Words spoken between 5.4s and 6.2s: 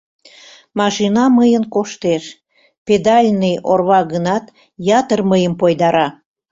пойдара.